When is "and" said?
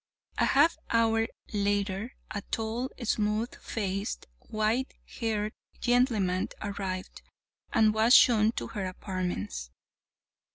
7.71-7.93